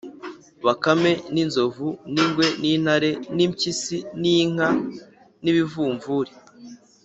[0.65, 4.67] bakame n’inzovu n’ingwe n’intare n’impyisi n’inka
[5.43, 6.31] n’ibivumvuli